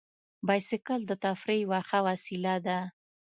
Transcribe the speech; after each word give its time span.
بایسکل 0.47 1.01
د 1.07 1.11
تفریح 1.25 1.59
یوه 1.65 1.79
ښه 1.87 1.99
وسیله 2.07 2.55
ده. 2.65 2.79